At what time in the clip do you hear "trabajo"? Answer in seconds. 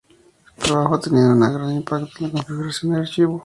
0.65-0.95